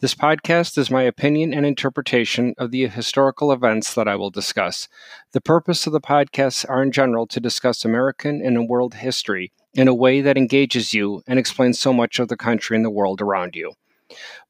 [0.00, 4.88] This podcast is my opinion and interpretation of the historical events that I will discuss.
[5.32, 9.88] The purpose of the podcasts are in general to discuss American and world history in
[9.88, 13.20] a way that engages you and explains so much of the country and the world
[13.20, 13.74] around you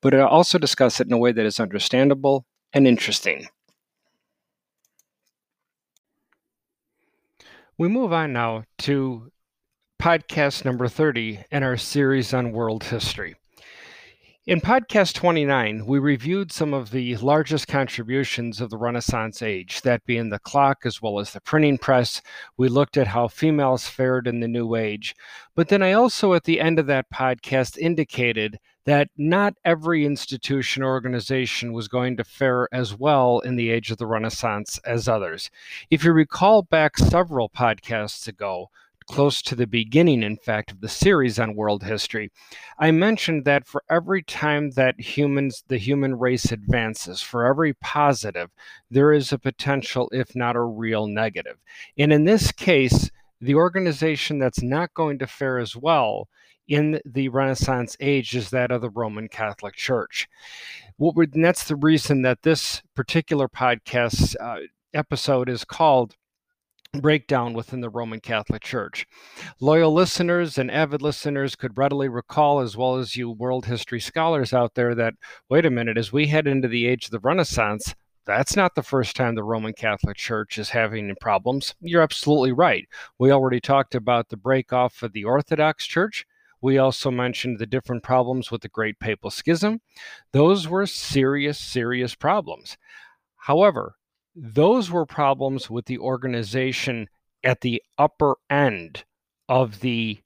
[0.01, 3.49] but I also discuss it in a way that is understandable and interesting.
[7.77, 9.31] We move on now to
[10.01, 13.35] podcast number 30 in our series on world history.
[14.47, 20.05] In podcast 29, we reviewed some of the largest contributions of the Renaissance age, that
[20.05, 22.21] being the clock as well as the printing press.
[22.59, 25.17] We looked at how females fared in the New Age.
[25.55, 30.83] But then I also, at the end of that podcast, indicated that not every institution
[30.83, 35.09] or organization was going to fare as well in the age of the Renaissance as
[35.09, 35.51] others.
[35.89, 38.69] If you recall back several podcasts ago,
[39.07, 42.31] close to the beginning, in fact, of the series on world history,
[42.79, 48.51] I mentioned that for every time that humans, the human race advances, for every positive,
[48.91, 51.59] there is a potential, if not a real negative.
[51.99, 56.29] And in this case, the organization that's not going to fare as well
[56.67, 60.29] in the Renaissance age is that of the Roman Catholic Church.
[60.97, 64.61] What that's the reason that this particular podcast uh,
[64.95, 66.17] episode is called
[67.01, 69.07] breakdown within the Roman Catholic Church.
[69.61, 74.53] Loyal listeners and avid listeners could readily recall, as well as you world history scholars
[74.53, 75.15] out there, that
[75.49, 77.95] wait a minute, as we head into the age of the Renaissance,
[78.27, 81.75] that's not the first time the Roman Catholic Church is having problems.
[81.81, 82.89] You're absolutely right.
[83.19, 86.25] We already talked about the break off of the Orthodox Church.
[86.63, 89.83] We also mentioned the different problems with the Great Papal Schism.
[90.33, 92.79] Those were serious, serious problems.
[93.37, 93.97] However,
[94.35, 97.09] those were problems with the organization
[97.43, 99.05] at the upper end
[99.49, 100.21] of the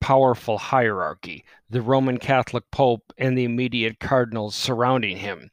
[0.00, 5.50] powerful hierarchy, the Roman Catholic Pope and the immediate cardinals surrounding him.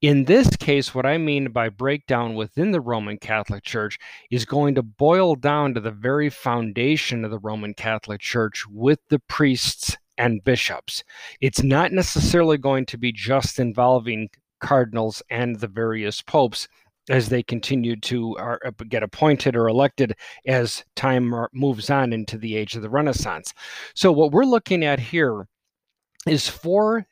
[0.00, 3.96] In this case, what I mean by breakdown within the Roman Catholic Church
[4.32, 8.98] is going to boil down to the very foundation of the Roman Catholic Church with
[9.10, 11.04] the priests and bishops.
[11.40, 14.28] It's not necessarily going to be just involving
[14.60, 16.66] cardinals and the various popes
[17.10, 18.56] as they continue to uh,
[18.88, 20.14] get appointed or elected
[20.46, 23.52] as time moves on into the age of the Renaissance.
[23.94, 25.46] So, what we're looking at here
[26.26, 27.06] is four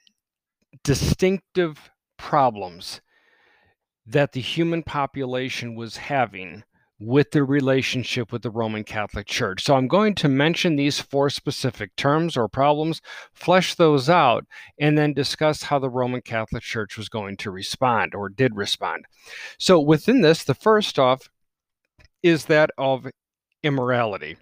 [0.84, 3.00] distinctive problems
[4.06, 6.64] that the human population was having
[7.04, 9.64] with their relationship with the Roman Catholic Church.
[9.64, 13.00] So I'm going to mention these four specific terms or problems,
[13.32, 14.46] flesh those out,
[14.78, 19.04] and then discuss how the Roman Catholic Church was going to respond or did respond.
[19.58, 21.28] So within this, the first off
[22.22, 23.08] is that of
[23.64, 24.36] immorality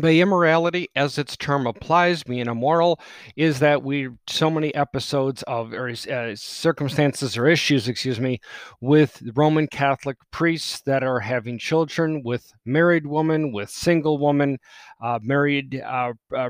[0.00, 2.98] by immorality as its term applies being immoral
[3.36, 8.40] is that we so many episodes of or uh, circumstances or issues excuse me
[8.80, 14.56] with roman catholic priests that are having children with married women with single women
[15.02, 16.48] uh, married uh, uh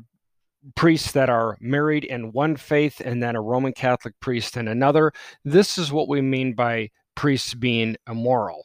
[0.75, 5.13] priests that are married in one faith and then a roman catholic priest in another.
[5.45, 8.65] This is what we mean by priests being immoral.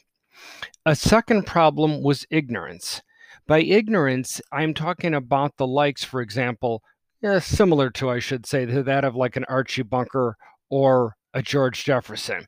[0.85, 3.01] A second problem was ignorance
[3.47, 6.81] by ignorance, I'm talking about the likes, for example,
[7.21, 10.35] yeah, similar to, I should say, to that of like an Archie Bunker
[10.69, 12.45] or a George Jefferson.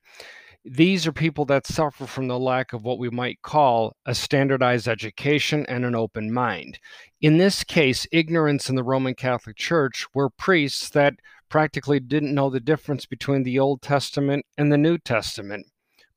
[0.66, 4.88] These are people that suffer from the lack of what we might call a standardized
[4.88, 6.78] education and an open mind.
[7.22, 11.16] In this case, ignorance in the Roman Catholic Church were priests that
[11.50, 15.66] practically didn't know the difference between the Old Testament and the New Testament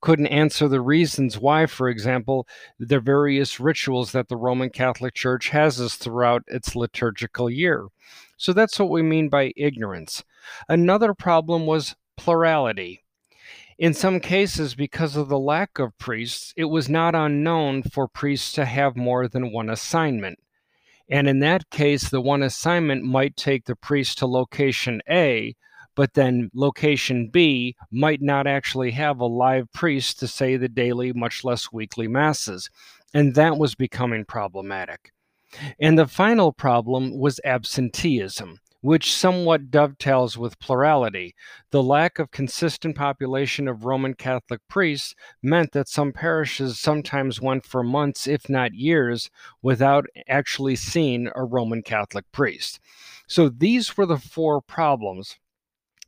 [0.02, 2.46] couldn't answer the reasons why, for example,
[2.78, 7.87] the various rituals that the Roman Catholic Church has us throughout its liturgical year.
[8.37, 10.25] So that's what we mean by ignorance.
[10.69, 13.04] Another problem was plurality.
[13.78, 18.52] In some cases, because of the lack of priests, it was not unknown for priests
[18.52, 20.38] to have more than one assignment.
[21.08, 25.55] And in that case, the one assignment might take the priest to location A,
[25.94, 31.12] but then location B might not actually have a live priest to say the daily,
[31.12, 32.71] much less weekly masses.
[33.15, 35.12] And that was becoming problematic.
[35.79, 38.59] And the final problem was absenteeism.
[38.83, 41.35] which somewhat dovetails with plurality.
[41.71, 47.65] The lack of consistent population of Roman Catholic priests meant that some parishes sometimes went
[47.65, 49.31] for months, if not years,
[49.62, 52.81] without actually seeing a Roman Catholic priest.
[53.29, 55.39] So these were the four problems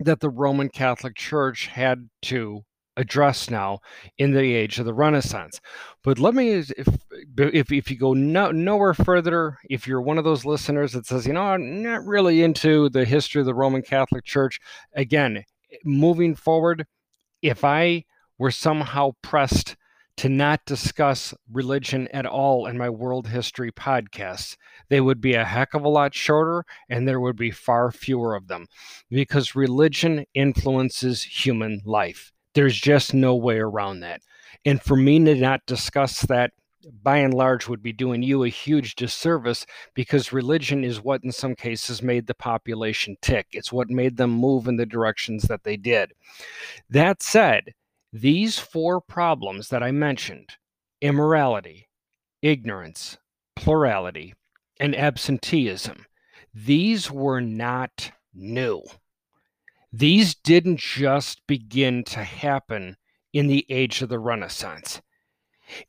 [0.00, 2.62] that the Roman Catholic Church had to
[2.96, 3.81] address now
[4.19, 5.61] in the age of the Renaissance.
[6.02, 6.70] But let me, if
[7.37, 11.26] if, if you go no, nowhere further, if you're one of those listeners that says,
[11.26, 14.61] you know, I'm not really into the history of the Roman Catholic Church,
[14.94, 15.38] again,
[15.73, 16.87] eh, moving forward,
[17.43, 18.05] if I
[18.38, 19.76] were somehow pressed
[20.16, 24.56] to not discuss religion at all in my world history podcasts.
[24.88, 28.34] They would be a heck of a lot shorter and there would be far fewer
[28.34, 28.66] of them
[29.11, 32.32] because religion influences human life.
[32.55, 34.20] There's just no way around that.
[34.64, 36.52] And for me to not discuss that,
[37.02, 41.32] by and large, would be doing you a huge disservice because religion is what, in
[41.32, 43.46] some cases, made the population tick.
[43.52, 46.12] It's what made them move in the directions that they did.
[46.90, 47.72] That said,
[48.14, 50.50] these four problems that I mentioned
[51.02, 51.88] immorality,
[52.40, 53.19] ignorance,
[53.56, 54.32] plurality,
[54.81, 56.06] and absenteeism
[56.55, 58.84] these were not new.
[59.93, 62.96] These didn't just begin to happen
[63.32, 65.02] in the age of the Renaissance.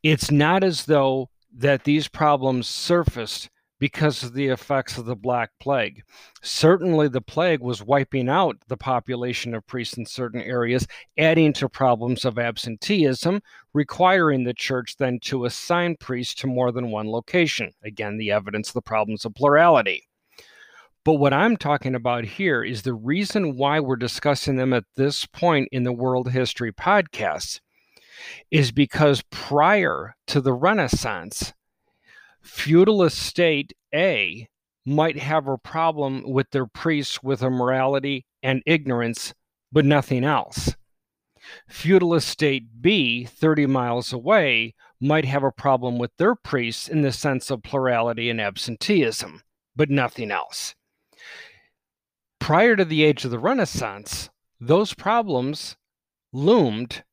[0.01, 3.50] It's not as though that these problems surfaced
[3.80, 6.04] because of the effects of the Black Plague.
[6.42, 10.88] Certainly, the plague was wiping out the population of priests in certain areas,
[11.18, 13.42] adding to problems of absenteeism,
[13.74, 17.72] requiring the church then to assign priests to more than one location.
[17.83, 20.07] Again, the evidence of the problems of plurality.
[21.04, 25.27] But what I'm talking about here is the reason why we're discussing them at this
[25.27, 27.60] point in the World History podcast
[28.50, 31.54] is because prior to the Renaissance,
[32.46, 34.48] feudal estate A
[34.86, 39.34] might have a problem with their priests with immorality and ignorance,
[39.72, 40.76] but nothing else.
[41.68, 47.12] Feudal estate B, 30 miles away, might have a problem with their priests in the
[47.12, 49.42] sense of plurality and absenteeism,
[49.76, 50.76] but nothing else
[52.46, 55.76] prior to the age of the Renaissance, those problems
[56.32, 57.04] loomed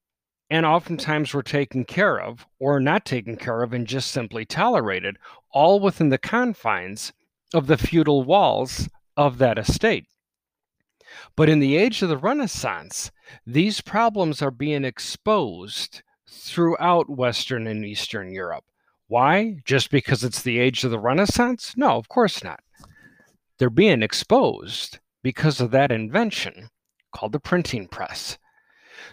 [0.52, 5.16] and oftentimes were taken care of or not taken care of and just simply tolerated,
[5.50, 7.10] all within the confines
[7.54, 10.04] of the feudal walls of that estate.
[11.36, 13.10] But in the age of the Renaissance,
[13.46, 18.64] these problems are being exposed throughout Western and Eastern Europe.
[19.08, 19.56] Why?
[19.64, 21.72] Just because it's the age of the Renaissance?
[21.78, 22.60] No, of course not.
[23.56, 26.68] They're being exposed because of that invention
[27.10, 28.36] called the printing press.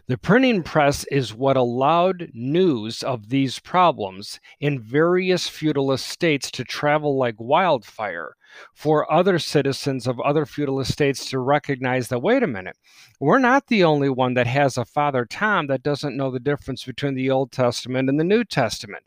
[0.08, 6.64] The printing press is what allowed news of these problems in various feudalist states to
[6.64, 8.36] travel like wildfire
[8.74, 12.78] for other citizens of other feudalist states to recognize that, wait a minute,
[13.20, 16.84] we're not the only one that has a Father Tom that doesn't know the difference
[16.84, 19.04] between the Old Testament and the New Testament.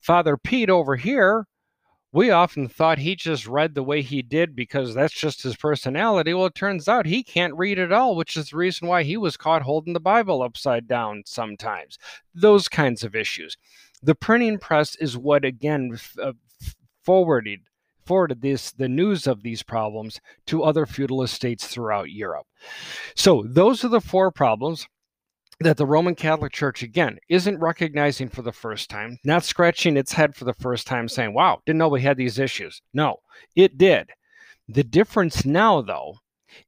[0.00, 1.46] Father Pete over here
[2.16, 6.32] we often thought he just read the way he did because that's just his personality.
[6.32, 9.18] Well, it turns out he can't read at all, which is the reason why he
[9.18, 11.98] was caught holding the Bible upside down sometimes.
[12.34, 13.58] Those kinds of issues.
[14.02, 16.32] The printing press is what, again, uh,
[17.04, 17.60] forwarded
[18.06, 22.46] forwarded this the news of these problems to other feudal estates throughout Europe.
[23.14, 24.86] So those are the four problems
[25.60, 30.12] that the Roman Catholic Church, again, isn't recognizing for the first time, not scratching its
[30.12, 32.82] head for the first time saying, wow, didn't know we had these issues.
[32.92, 33.16] No,
[33.54, 34.10] it did.
[34.68, 36.18] The difference now, though,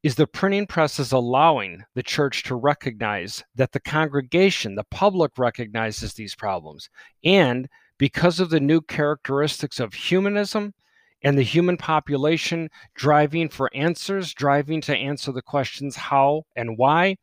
[0.02, 5.32] is the printing press is allowing the church to recognize that the congregation, the public
[5.38, 6.88] recognizes these problems.
[7.24, 7.68] And
[7.98, 10.72] because of the new characteristics of humanism
[11.22, 17.16] and the human population driving for answers, driving to answer the questions how and why,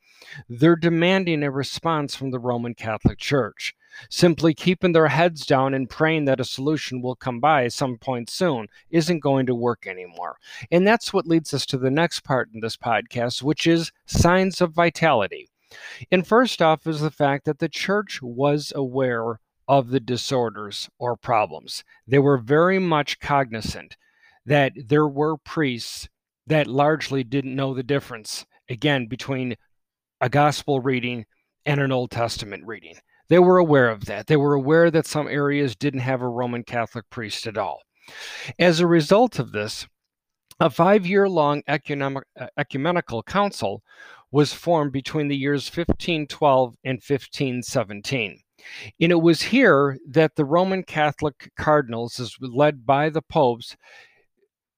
[0.50, 3.74] they're demanding a response from the Roman Catholic Church.
[4.10, 8.30] Simply keeping their heads down and praying that a solution will come by some point
[8.30, 10.36] soon isn't going to work anymore.
[10.70, 14.60] And that's what leads us to the next part in this podcast, which is signs
[14.60, 15.48] of vitality.
[16.12, 21.16] And first off is the fact that the church was aware of the disorders or
[21.16, 21.84] problems.
[22.08, 23.98] They were very much cognizant
[24.46, 26.08] that there were priests
[26.48, 29.56] that largely didn't know the difference, again, between
[30.22, 31.26] a gospel reading
[31.66, 32.96] and an Old Testament reading.
[33.28, 34.28] They were aware of that.
[34.28, 37.82] They were aware that some areas didn't have a Roman Catholic priest at all.
[38.60, 39.88] As a result of this,
[40.60, 41.78] a five year long uh,
[42.58, 43.82] ecumenical council
[44.32, 48.42] was formed between the years 1512 and 1517.
[49.00, 53.76] And it was here that the Roman Catholic cardinals, as led by the popes,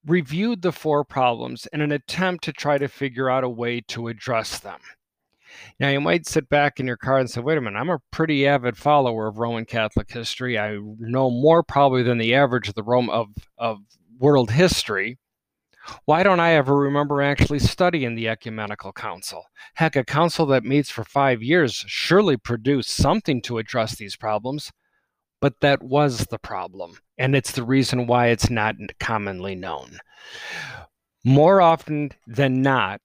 [0.06, 4.08] reviewed the four problems in an attempt to try to figure out a way to
[4.08, 4.80] address them.
[5.80, 8.02] Now, you might sit back in your car and say, wait a minute, I'm a
[8.12, 10.58] pretty avid follower of Roman Catholic history.
[10.58, 13.80] I know more probably than the average of the Rome of, of
[14.20, 15.18] world history.
[16.06, 19.46] Why don't I ever remember actually studying the Ecumenical Council?
[19.76, 24.72] Heck, a council that meets for five years surely produced something to address these problems,
[25.40, 30.00] but that was the problem, and it's the reason why it's not commonly known.
[31.24, 33.02] More often than not,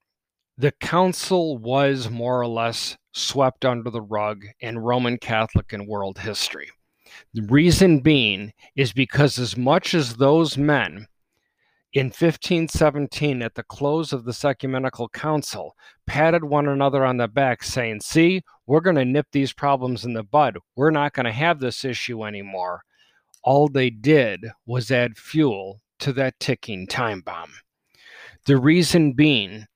[0.56, 6.18] the council was more or less swept under the rug in Roman Catholic and world
[6.18, 6.70] history.
[7.34, 11.06] The reason being is because, as much as those men
[11.92, 17.62] in 1517, at the close of the ecumenical council, patted one another on the back,
[17.62, 20.56] saying, See, we're going to nip these problems in the bud.
[20.74, 22.82] We're not going to have this issue anymore.
[23.44, 27.52] All they did was add fuel to that ticking time bomb.
[28.46, 29.66] The reason being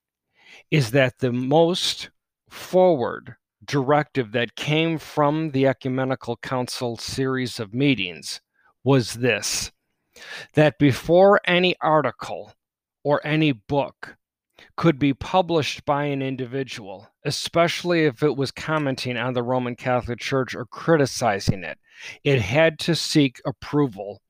[0.71, 2.09] is that the most
[2.49, 8.41] forward directive that came from the ecumenical council series of meetings
[8.83, 9.71] was this
[10.53, 12.53] that before any article
[13.03, 14.17] or any book
[14.75, 20.19] could be published by an individual, especially if it was commenting on the Roman Catholic
[20.19, 21.77] Church or criticizing it,
[22.23, 24.21] it had to seek approval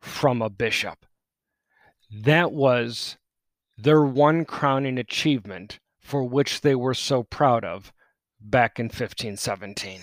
[0.00, 1.06] from a bishop.
[2.10, 3.16] That was
[3.76, 7.92] their one crowning achievement for which they were so proud of
[8.40, 10.00] back in 1517.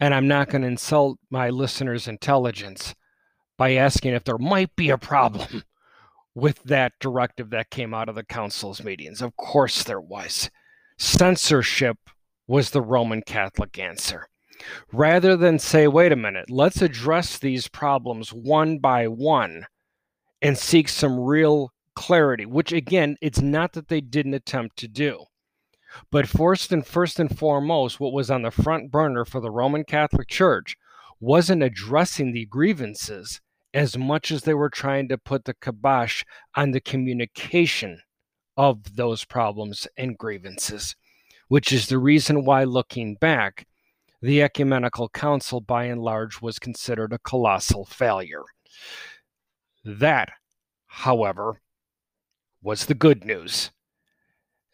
[0.00, 2.94] And I'm not going to insult my listeners' intelligence
[3.62, 5.62] by asking if there might be a problem
[6.34, 9.22] with that directive that came out of the council's meetings.
[9.22, 10.50] Of course, there was.
[10.98, 11.96] Censorship
[12.48, 14.26] was the Roman Catholic answer.
[14.92, 19.66] Rather than say, wait a minute, let's address these problems one by one
[20.40, 25.26] and seek some real clarity, which again, it's not that they didn't attempt to do.
[26.10, 29.84] But first and first and foremost, what was on the front burner for the Roman
[29.84, 30.76] Catholic Church
[31.20, 33.40] wasn't addressing the grievances
[33.74, 36.24] as much as they were trying to put the kibosh
[36.54, 38.00] on the communication
[38.56, 40.94] of those problems and grievances,
[41.48, 43.66] which is the reason why, looking back,
[44.20, 48.44] the Ecumenical Council by and large was considered a colossal failure.
[49.84, 50.30] That,
[50.86, 51.60] however,
[52.62, 53.70] was the good news.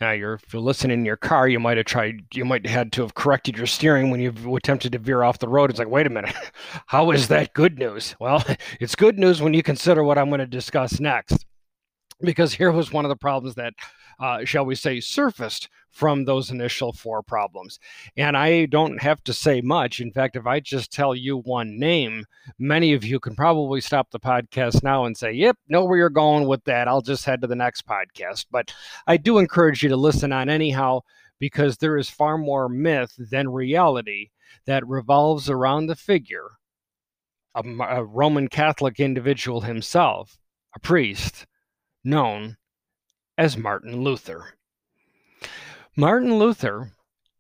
[0.01, 2.75] Now, you're, if you're listening in your car, you might have tried, you might have
[2.75, 5.71] had to have corrected your steering when you've attempted to veer off the road.
[5.71, 6.35] It's like, wait a minute,
[6.87, 8.15] how is that good news?
[8.21, 8.45] Well,
[8.81, 11.47] it's good news when you consider what I'm going to discuss next.
[12.21, 13.75] Because here was one of the problems that,
[14.19, 17.79] uh, shall we say, surfaced from those initial four problems.
[18.17, 20.01] And I don't have to say much.
[20.01, 22.25] In fact, if I just tell you one name,
[22.59, 26.11] many of you can probably stop the podcast now and say, yep, know where you're
[26.11, 26.89] going with that.
[26.89, 28.47] I'll just head to the next podcast.
[28.51, 28.75] But
[29.07, 31.03] I do encourage you to listen on anyhow,
[31.39, 34.31] because there is far more myth than reality
[34.67, 36.49] that revolves around the figure,
[37.55, 40.37] a, a Roman Catholic individual himself,
[40.75, 41.47] a priest,
[42.09, 42.57] known
[43.37, 44.55] as Martin Luther.
[45.95, 46.93] Martin Luther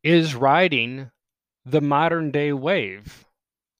[0.02, 1.10] is riding
[1.64, 3.24] the modern day wave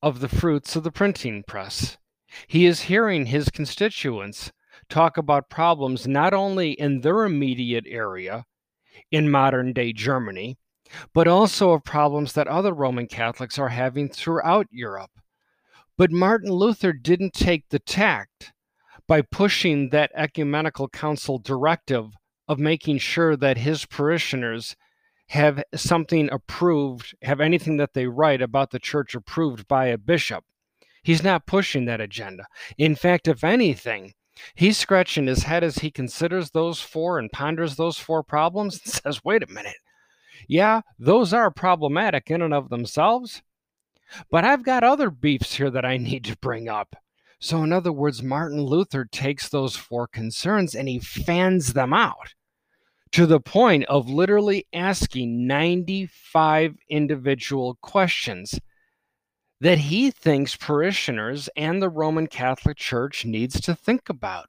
[0.03, 1.99] of the fruits of the printing press.
[2.47, 4.53] He is hearing his constituents
[4.89, 8.45] talk about problems not only in their immediate area
[9.11, 10.59] in modern day Germany,
[11.13, 15.11] but also of problems that other Roman Catholics are having throughout Europe.
[15.99, 18.53] But Martin Luther didn't take the tact
[19.09, 22.13] by pushing that ecumenical council directive
[22.47, 24.77] of making sure that his parishioners
[25.29, 30.45] have something approved, have anything that they write about the church approved by a bishop.
[31.03, 32.47] He's not pushing that agenda.
[32.77, 34.15] In fact, if anything,
[34.55, 38.93] he's scratching his head as he considers those four and ponders those four problems and
[39.03, 39.77] says, wait a minute.
[40.47, 43.43] Yeah, those are problematic in and of themselves,
[44.31, 46.97] but I've got other beefs here that I need to bring up.
[47.41, 52.35] So, in other words, Martin Luther takes those four concerns and he fans them out
[53.13, 58.59] to the point of literally asking 95 individual questions
[59.61, 64.49] that he thinks parishioners and the Roman Catholic Church needs to think about.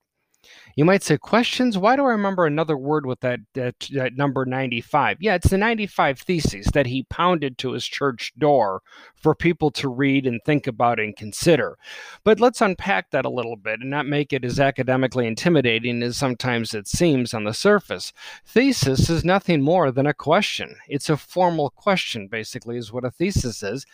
[0.76, 1.78] You might say, questions?
[1.78, 5.18] Why do I remember another word with that, that, that, number 95?
[5.20, 8.82] Yeah, it's the 95 Theses that he pounded to his church door
[9.16, 11.78] for people to read and think about and consider.
[12.24, 16.16] But let's unpack that a little bit and not make it as academically intimidating as
[16.16, 18.14] sometimes it seems on the surface.
[18.46, 23.12] Thesis is nothing more than a question, it's a formal question, basically, is what a
[23.12, 23.86] thesis is.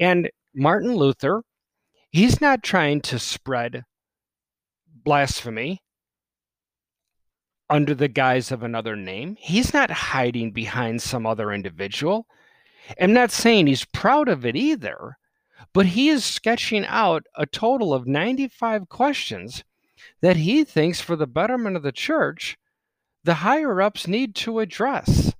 [0.00, 1.44] And Martin Luther,
[2.10, 3.84] he's not trying to spread
[5.04, 5.80] blasphemy
[7.72, 9.34] under the guise of another name.
[9.40, 12.26] He's not hiding behind some other individual.
[13.00, 15.16] I'm not saying he's proud of it either,
[15.72, 19.64] but he is sketching out a total of 95 questions
[20.20, 22.58] that he thinks, for the betterment of the church,
[23.24, 25.32] the higher ups need to address.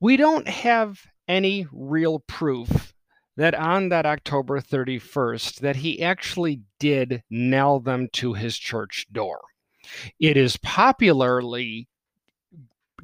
[0.00, 2.94] We don't have any real proof
[3.36, 9.42] that on that October 31st that he actually did nail them to his church door.
[10.18, 11.88] It is popularly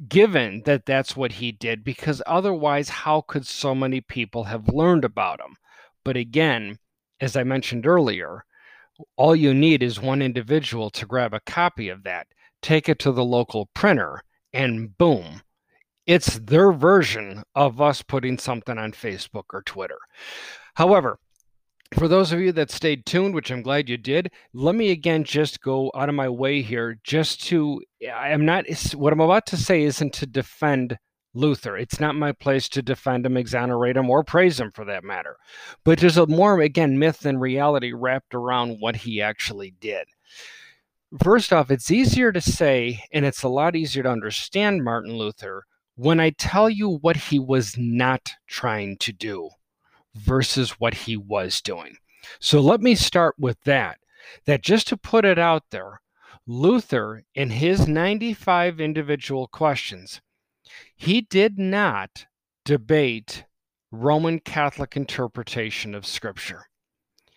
[0.07, 5.03] given that that's what he did because otherwise how could so many people have learned
[5.03, 5.55] about him?
[6.05, 6.79] But again,
[7.19, 8.45] as I mentioned earlier,
[9.17, 12.27] all you need is one individual to grab a copy of that,
[12.61, 14.21] take it to the local printer,
[14.53, 15.41] and boom,
[16.05, 19.99] it's their version of us putting something on Facebook or Twitter.
[20.75, 21.19] However,
[21.93, 25.23] for those of you that stayed tuned, which I'm glad you did, let me again
[25.23, 29.45] just go out of my way here just to I am not what I'm about
[29.47, 30.97] to say isn't to defend
[31.33, 31.77] Luther.
[31.77, 35.37] It's not my place to defend him, exonerate him, or praise him for that matter.
[35.83, 40.07] But there's a more, again, myth than reality wrapped around what he actually did.
[41.21, 45.65] First off, it's easier to say, and it's a lot easier to understand Martin Luther
[45.95, 49.49] when I tell you what he was not trying to do
[50.19, 51.97] versus what he was doing.
[52.39, 53.99] So let me start with that.
[54.45, 56.01] That just to put it out there,
[56.45, 60.21] Luther, in his 95 individual questions,
[60.95, 62.25] he did not
[62.65, 63.45] debate
[63.91, 66.65] Roman Catholic interpretation of Scripture.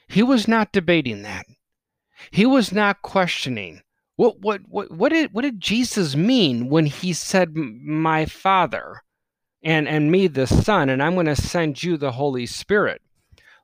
[0.09, 1.47] He was not debating that.
[2.31, 3.83] He was not questioning
[4.17, 9.03] what what what what did what did Jesus mean when he said my Father
[9.63, 13.03] and and me the Son and I'm going to send you the Holy Spirit?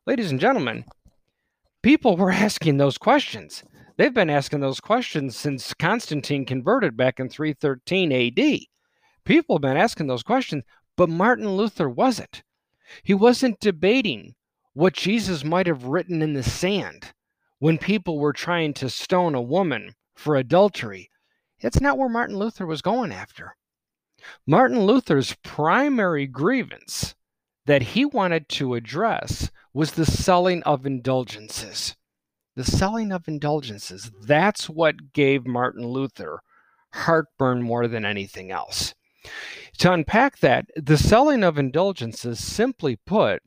[0.07, 0.85] Ladies and gentlemen,
[1.83, 3.63] people were asking those questions.
[3.97, 8.61] They've been asking those questions since Constantine converted back in 313 AD.
[9.25, 10.63] People have been asking those questions,
[10.97, 12.43] but Martin Luther wasn't.
[13.03, 14.37] He wasn't debating
[14.73, 17.13] what Jesus might have written in the sand
[17.59, 21.11] when people were trying to stone a woman for adultery.
[21.59, 23.57] It's not where Martin Luther was going after.
[24.47, 27.15] Martin Luther's primary grievance
[27.67, 31.97] that he wanted to address was the selling of indulgences.
[32.57, 34.11] The selling of indulgences.
[34.21, 36.41] That's what gave Martin Luther
[36.93, 38.95] heartburn more than anything else.
[39.79, 43.43] To unpack that, the selling of indulgences, simply put,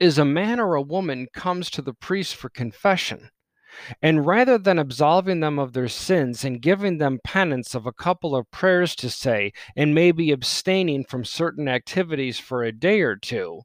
[0.00, 3.30] is a man or a woman comes to the priest for confession
[4.02, 8.34] and rather than absolving them of their sins and giving them penance of a couple
[8.34, 13.62] of prayers to say and maybe abstaining from certain activities for a day or two,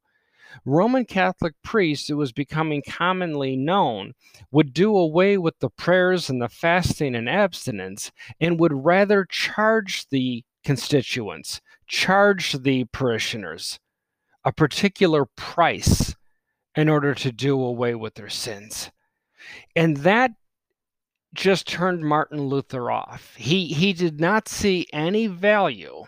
[0.64, 4.14] Roman Catholic priests, it was becoming commonly known,
[4.52, 10.08] would do away with the prayers and the fasting and abstinence and would rather charge
[10.10, 13.80] the constituents, charge the parishioners
[14.46, 16.16] a particular price
[16.76, 18.92] in order to do away with their sins.
[19.76, 20.32] And that
[21.34, 23.36] just turned Martin Luther off.
[23.36, 26.06] He he did not see any value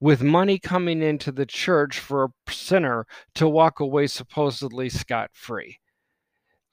[0.00, 5.78] with money coming into the church for a sinner to walk away supposedly scot free.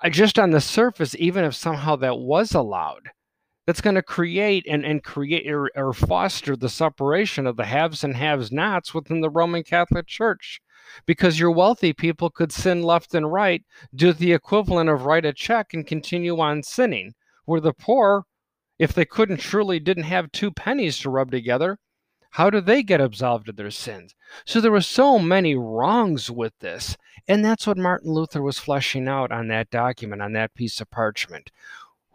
[0.10, 3.10] Just on the surface, even if somehow that was allowed,
[3.66, 8.04] that's going to create and, and create or, or foster the separation of the haves
[8.04, 10.62] and haves nots within the Roman Catholic Church
[11.06, 13.63] because your wealthy people could sin left and right,
[13.95, 17.13] do the equivalent of write a check and continue on sinning.
[17.45, 18.26] Where the poor,
[18.78, 21.80] if they couldn't truly didn't have two pennies to rub together,
[22.32, 24.13] how do they get absolved of their sins?
[24.45, 26.97] So there were so many wrongs with this.
[27.28, 30.89] And that's what Martin Luther was fleshing out on that document, on that piece of
[30.91, 31.52] parchment.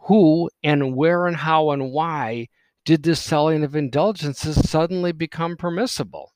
[0.07, 2.47] Who and where and how and why
[2.85, 6.33] did this selling of indulgences suddenly become permissible?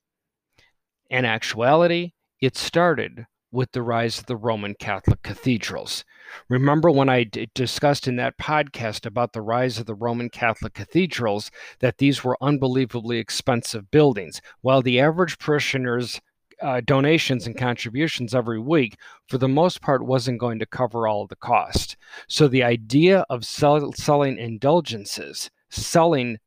[1.10, 6.04] In actuality, it started with the rise of the Roman Catholic cathedrals.
[6.50, 10.74] Remember when I d- discussed in that podcast about the rise of the Roman Catholic
[10.74, 16.20] cathedrals that these were unbelievably expensive buildings, while the average parishioner's
[16.62, 18.98] uh, donations and contributions every week,
[19.28, 21.96] for the most part, wasn't going to cover all of the cost.
[22.28, 26.38] So the idea of sell- selling indulgences, selling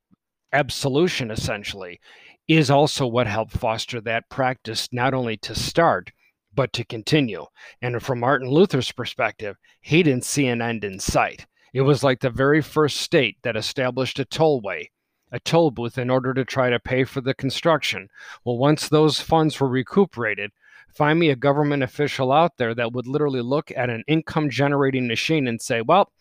[0.52, 2.00] absolution essentially,
[2.48, 6.10] is also what helped foster that practice not only to start,
[6.54, 7.46] but to continue.
[7.80, 11.46] And from Martin Luther's perspective, he didn't see an end in sight.
[11.72, 14.88] It was like the very first state that established a tollway,
[15.30, 18.08] a toll booth, in order to try to pay for the construction.
[18.44, 20.50] Well, once those funds were recuperated,
[20.94, 25.06] Find me a government official out there that would literally look at an income generating
[25.06, 26.12] machine and say, well,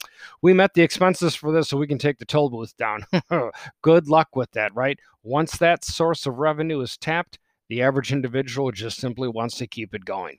[0.41, 3.05] we met the expenses for this, so we can take the toll booth down.
[3.81, 4.99] Good luck with that, right?
[5.23, 9.93] Once that source of revenue is tapped, the average individual just simply wants to keep
[9.93, 10.37] it going.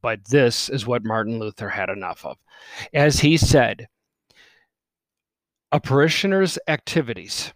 [0.00, 2.38] But this is what Martin Luther had enough of.
[2.94, 3.88] As he said,
[5.72, 7.52] a parishioner's activities,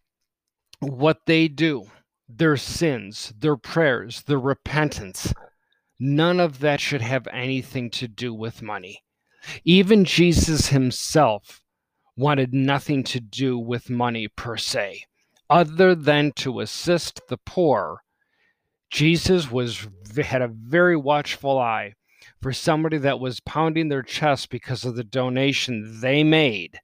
[0.80, 1.86] what they do,
[2.28, 5.32] their sins, their prayers, their repentance,
[6.02, 9.04] none of that should have anything to do with money.
[9.64, 11.62] Even Jesus himself
[12.16, 15.04] wanted nothing to do with money per se,
[15.48, 18.02] other than to assist the poor.
[18.90, 19.86] Jesus was
[20.20, 21.94] had a very watchful eye
[22.40, 26.80] for somebody that was pounding their chest because of the donation they made.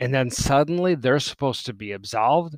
[0.00, 2.56] And then suddenly they're supposed to be absolved.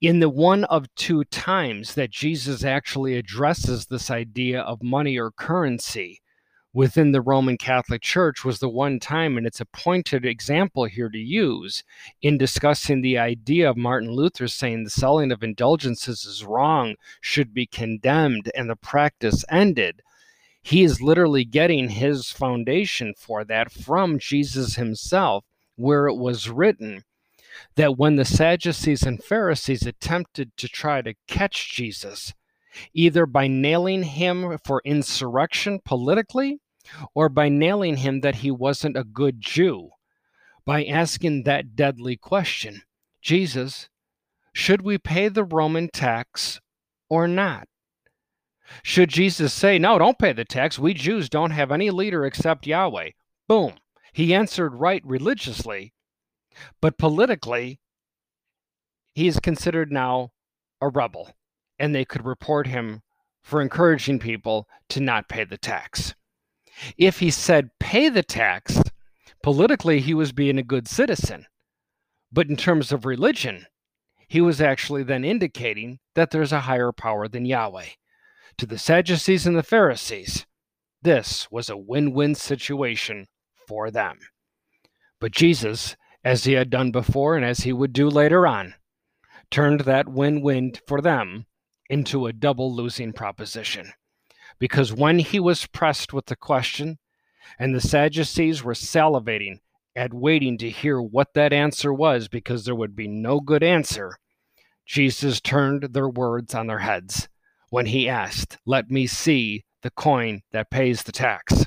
[0.00, 5.30] In the one of two times that Jesus actually addresses this idea of money or
[5.30, 6.20] currency
[6.74, 11.10] within the Roman Catholic Church was the one time, and it's a pointed example here
[11.10, 11.84] to use
[12.22, 17.52] in discussing the idea of Martin Luther saying the selling of indulgences is wrong, should
[17.52, 20.02] be condemned, and the practice ended.
[20.62, 25.44] He is literally getting his foundation for that from Jesus himself,
[25.76, 27.04] where it was written
[27.76, 32.32] that when the Sadducees and Pharisees attempted to try to catch Jesus,
[32.94, 36.60] either by nailing him for insurrection politically
[37.14, 39.90] or by nailing him that he wasn't a good Jew,
[40.64, 42.82] by asking that deadly question
[43.20, 43.88] Jesus,
[44.52, 46.60] should we pay the Roman tax
[47.08, 47.68] or not?
[48.82, 50.78] Should Jesus say, No, don't pay the tax.
[50.78, 53.10] We Jews don't have any leader except Yahweh.
[53.48, 53.74] Boom.
[54.12, 55.92] He answered right religiously,
[56.80, 57.80] but politically,
[59.14, 60.32] he is considered now
[60.80, 61.34] a rebel,
[61.78, 63.02] and they could report him
[63.42, 66.14] for encouraging people to not pay the tax.
[66.96, 68.80] If he said pay the tax,
[69.42, 71.46] politically he was being a good citizen.
[72.30, 73.66] But in terms of religion,
[74.28, 77.88] he was actually then indicating that there's a higher power than Yahweh
[78.58, 80.46] to the Sadducees and the Pharisees,
[81.02, 83.26] this was a win win situation
[83.66, 84.18] for them.
[85.20, 88.74] But Jesus, as he had done before and as he would do later on,
[89.50, 91.46] turned that win win for them
[91.90, 93.92] into a double losing proposition.
[94.58, 96.98] Because when he was pressed with the question,
[97.58, 99.58] and the Sadducees were salivating
[99.94, 104.16] at waiting to hear what that answer was because there would be no good answer,
[104.86, 107.28] Jesus turned their words on their heads
[107.70, 111.61] when he asked, Let me see the coin that pays the tax.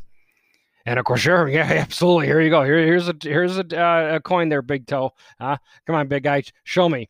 [0.86, 2.28] And of course, sure, yeah, absolutely.
[2.28, 2.64] Here you go.
[2.64, 5.12] Here, here's a here's a, uh, a coin there, big toe.
[5.40, 7.10] Uh, come on, big guy, show me.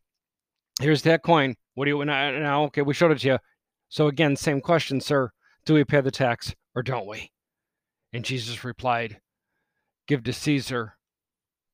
[0.79, 1.55] Here's that coin.
[1.75, 2.31] What do you now?
[2.31, 2.63] now?
[2.65, 3.39] Okay, we showed it to you.
[3.89, 5.31] So again, same question, sir.
[5.65, 7.31] Do we pay the tax or don't we?
[8.13, 9.19] And Jesus replied,
[10.07, 10.93] Give to Caesar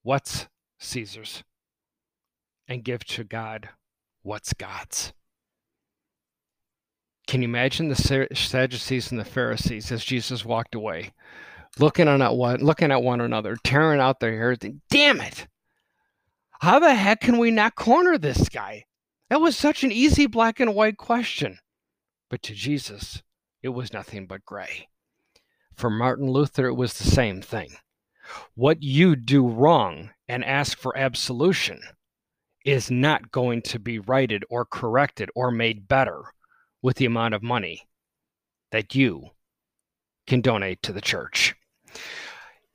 [0.04, 0.48] what's
[0.80, 1.44] Caesar's,
[2.68, 3.70] and give to God
[4.24, 5.14] what's God's.
[7.28, 11.14] Can you imagine the Sadducees and the Pharisees as Jesus walked away,
[11.80, 14.56] looking at one, looking at one another, tearing out their hair?
[14.90, 15.48] Damn it!
[16.62, 18.86] How the heck can we not corner this guy?
[19.30, 21.60] That was such an easy black and white question.
[22.30, 23.24] But to Jesus,
[23.64, 24.88] it was nothing but gray.
[25.74, 27.78] For Martin Luther, it was the same thing.
[28.56, 31.82] What you do wrong and ask for absolution
[32.64, 36.22] is not going to be righted or corrected or made better
[36.82, 37.88] with the amount of money
[38.72, 39.32] that you
[40.28, 41.56] can donate to the church.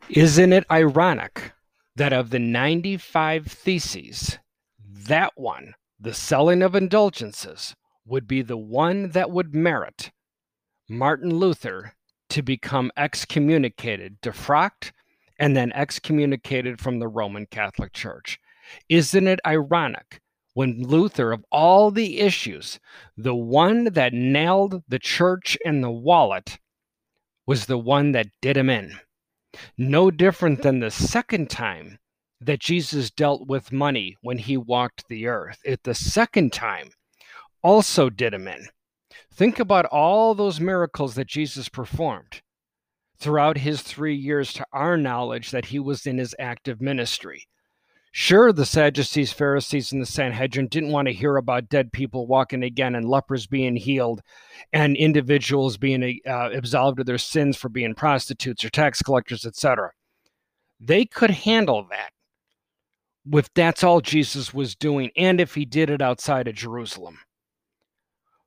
[0.08, 1.52] Isn't it ironic
[1.96, 4.38] that of the 95 theses,
[4.78, 7.74] that one, the selling of indulgences,
[8.04, 10.12] would be the one that would merit
[10.88, 11.94] Martin Luther
[12.28, 14.92] to become excommunicated, defrocked,
[15.38, 18.38] and then excommunicated from the Roman Catholic Church?
[18.88, 20.20] Isn't it ironic
[20.56, 22.80] when Luther, of all the issues,
[23.14, 26.58] the one that nailed the church in the wallet
[27.46, 28.98] was the one that did him in.
[29.78, 31.98] No different than the second time
[32.40, 35.58] that Jesus dealt with money when he walked the earth.
[35.64, 36.90] It the second time
[37.62, 38.68] also did him in.
[39.32, 42.42] Think about all those miracles that Jesus performed
[43.18, 47.46] throughout his three years to our knowledge that he was in his active ministry.
[48.18, 52.62] Sure, the Sadducees, Pharisees, and the Sanhedrin didn't want to hear about dead people walking
[52.62, 54.22] again and lepers being healed
[54.72, 59.90] and individuals being uh, absolved of their sins for being prostitutes or tax collectors, etc.
[60.80, 62.12] They could handle that
[63.30, 67.18] if that's all Jesus was doing and if he did it outside of Jerusalem.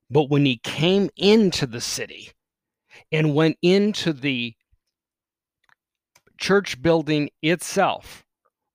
[0.09, 2.31] But when he came into the city,
[3.11, 4.55] and went into the
[6.39, 8.25] church building itself,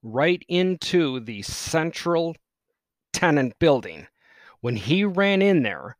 [0.05, 2.35] right into the central
[3.11, 4.05] tenant building.
[4.61, 5.97] When he ran in there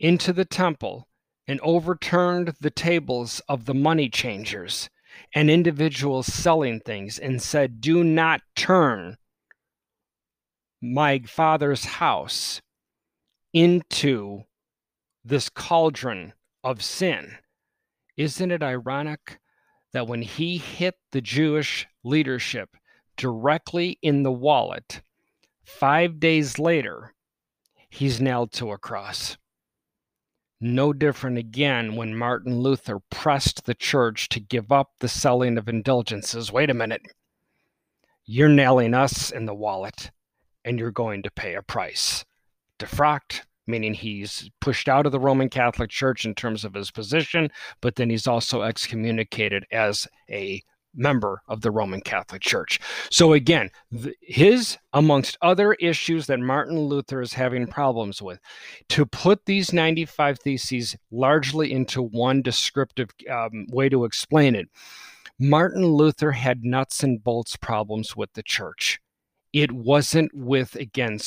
[0.00, 1.08] into the temple
[1.46, 4.88] and overturned the tables of the money changers
[5.34, 9.18] and individuals selling things and said, Do not turn
[10.80, 12.62] my father's house
[13.52, 14.44] into
[15.24, 16.32] this cauldron
[16.64, 17.36] of sin.
[18.16, 19.38] Isn't it ironic
[19.92, 22.77] that when he hit the Jewish leadership
[23.18, 25.02] directly in the wallet,
[25.62, 27.12] five days later,
[27.90, 29.36] he's nailed to a cross?
[30.60, 35.68] No different again when Martin Luther pressed the church to give up the selling of
[35.68, 36.50] indulgences.
[36.50, 37.02] Wait a minute.
[38.24, 40.10] You're nailing us in the wallet,
[40.64, 42.24] and you're going to pay a price.
[42.78, 47.50] Defrocked, meaning he's pushed out of the Roman Catholic Church in terms of his position,
[47.80, 50.62] but then he's also excommunicated as a
[50.98, 52.80] member of the Roman Catholic Church.
[53.10, 53.70] So again,
[54.20, 58.40] his amongst other issues that Martin Luther is having problems with,
[58.90, 64.68] to put these 95 theses largely into one descriptive um, way to explain it,
[65.38, 69.00] Martin Luther had nuts and bolts problems with the church.
[69.52, 71.18] It wasn't with, again,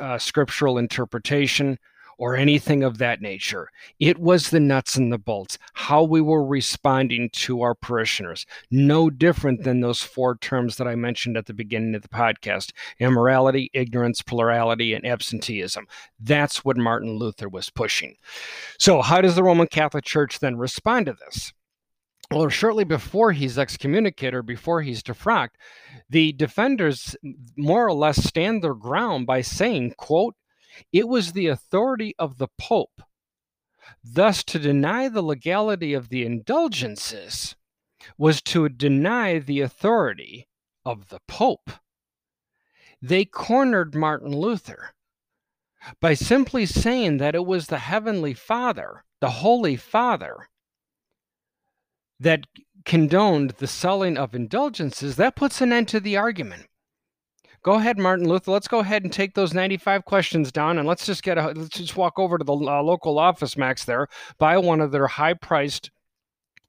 [0.00, 1.78] uh, scriptural interpretation
[2.22, 3.68] or anything of that nature.
[3.98, 8.46] It was the nuts and the bolts, how we were responding to our parishioners.
[8.70, 12.70] No different than those four terms that I mentioned at the beginning of the podcast
[13.00, 15.88] immorality, ignorance, plurality, and absenteeism.
[16.20, 18.14] That's what Martin Luther was pushing.
[18.78, 21.52] So, how does the Roman Catholic Church then respond to this?
[22.30, 25.56] Well, shortly before he's excommunicated or before he's defrocked,
[26.08, 27.16] the defenders
[27.56, 30.36] more or less stand their ground by saying, quote,
[30.92, 33.02] it was the authority of the Pope.
[34.04, 37.56] Thus, to deny the legality of the indulgences
[38.16, 40.48] was to deny the authority
[40.84, 41.70] of the Pope.
[43.00, 44.94] They cornered Martin Luther
[46.00, 50.48] by simply saying that it was the Heavenly Father, the Holy Father,
[52.20, 52.46] that
[52.84, 56.68] condoned the selling of indulgences, that puts an end to the argument.
[57.62, 58.50] Go ahead, Martin Luther.
[58.50, 61.68] Let's go ahead and take those 95 questions down and let's just get a let's
[61.68, 65.92] just walk over to the uh, local OfficeMax there, buy one of their high-priced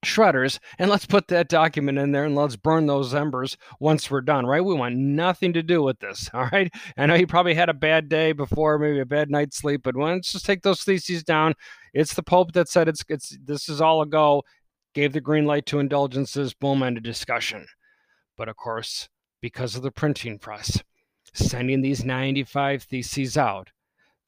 [0.06, 4.22] shredders and let's put that document in there and let's burn those embers once we're
[4.22, 4.64] done right?
[4.64, 6.72] We want nothing to do with this all right?
[6.96, 9.96] I know you probably had a bad day before maybe a bad night's sleep but
[9.96, 11.56] let's just take those theses down?
[11.96, 14.44] It's the pope that said it's it's this is all a go.
[14.94, 17.66] Gave the green light to indulgences boom end of discussion.
[18.38, 19.10] But of course
[19.44, 20.82] because of the printing press,
[21.34, 23.72] sending these 95 theses out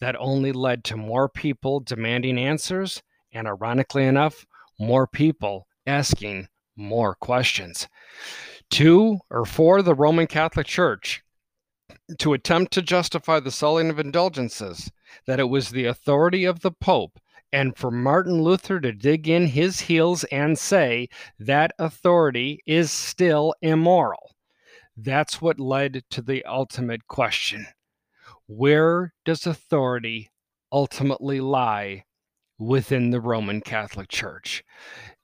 [0.02, 3.02] that only led to more people demanding answers
[3.32, 4.46] and, ironically enough,
[4.78, 7.88] more people asking more questions.
[8.70, 11.24] Two or for the Roman Catholic Church
[12.20, 14.92] to attempt to justify the selling of indulgences,
[15.26, 17.22] that it was the authority of the Pope,
[17.54, 21.08] and for Martin Luther to dig in his heels and say
[21.40, 24.35] that authority is still immoral.
[24.98, 27.68] That's what led to the ultimate question
[28.48, 30.30] Where does authority
[30.72, 32.06] ultimately lie
[32.58, 34.64] within the Roman Catholic Church?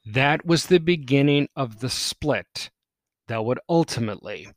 [0.05, 2.69] That was the beginning of the split
[3.27, 4.49] that would ultimately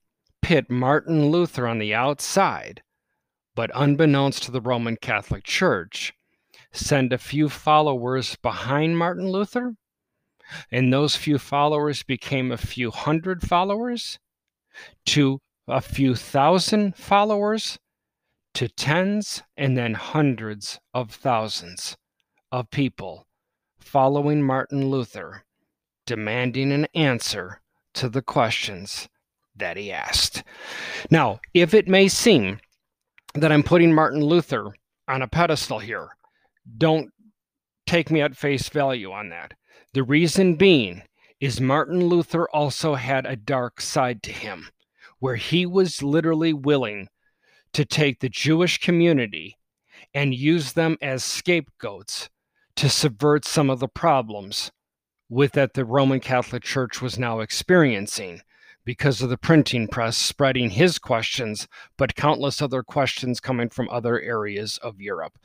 [0.42, 2.82] pit Martin Luther on the outside,
[3.54, 6.12] but unbeknownst to the Roman Catholic Church,
[6.72, 9.76] send a few followers behind Martin Luther.
[10.72, 14.18] And those few followers became a few hundred followers
[15.06, 17.78] to a few thousand followers
[18.54, 21.96] to tens and then hundreds of thousands
[22.52, 23.26] of people
[23.78, 25.44] following Martin Luther,
[26.06, 27.60] demanding an answer
[27.94, 29.08] to the questions
[29.56, 30.42] that he asked.
[31.10, 32.60] Now, if it may seem
[33.34, 34.74] that I'm putting Martin Luther
[35.08, 36.08] on a pedestal here,
[36.78, 37.10] don't
[37.86, 39.54] take me at face value on that.
[39.92, 41.02] The reason being
[41.40, 44.68] is Martin Luther also had a dark side to him
[45.18, 47.08] where he was literally willing
[47.72, 49.58] to take the Jewish community
[50.12, 52.30] and use them as scapegoats
[52.76, 54.70] to subvert some of the problems
[55.28, 58.42] with that the Roman Catholic Church was now experiencing
[58.84, 61.66] because of the printing press spreading his questions,
[61.96, 65.38] but countless other questions coming from other areas of Europe.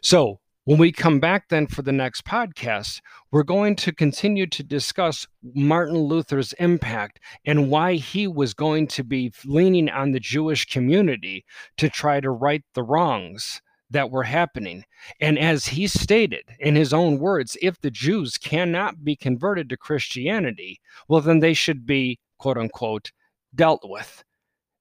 [0.00, 3.00] So, when we come back then for the next podcast,
[3.30, 9.04] we're going to continue to discuss Martin Luther's impact and why he was going to
[9.04, 11.44] be leaning on the Jewish community
[11.76, 14.84] to try to right the wrongs that were happening.
[15.20, 19.76] And as he stated in his own words, if the Jews cannot be converted to
[19.76, 23.12] Christianity, well, then they should be, quote unquote,
[23.54, 24.24] dealt with.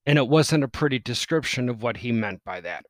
[0.06, 2.86] And it wasn't a pretty description of what he meant by that.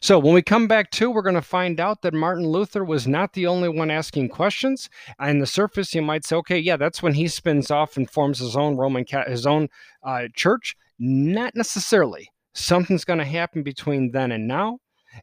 [0.00, 3.06] So, when we come back to, we're going to find out that Martin Luther was
[3.06, 4.88] not the only one asking questions.
[5.18, 8.38] On the surface, you might say, okay, yeah, that's when he spins off and forms
[8.38, 9.68] his own Roman, his own
[10.02, 10.76] uh, church.
[10.98, 12.30] Not necessarily.
[12.54, 14.78] Something's going to happen between then and now.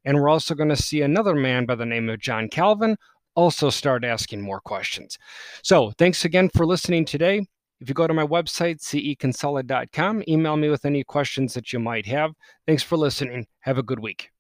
[0.06, 2.97] And we're also going to see another man by the name of John Calvin
[3.36, 5.17] also start asking more questions.
[5.63, 7.45] So, thanks again for listening today.
[7.79, 12.06] If you go to my website, ceconsolid.com, email me with any questions that you might
[12.06, 12.32] have.
[12.65, 13.47] Thanks for listening.
[13.62, 14.33] Have a good week.